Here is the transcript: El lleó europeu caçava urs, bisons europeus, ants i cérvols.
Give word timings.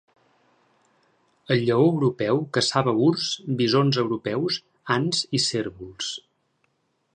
El 1.55 1.59
lleó 1.67 1.83
europeu 1.89 2.41
caçava 2.57 2.95
urs, 3.09 3.27
bisons 3.61 4.01
europeus, 4.07 4.59
ants 4.97 5.23
i 5.41 5.45
cérvols. 5.51 6.13